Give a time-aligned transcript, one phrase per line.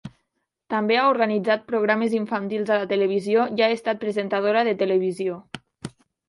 [0.73, 5.39] També ha organitzat programes infantils a la televisió i ha estat presentadora de Televisió.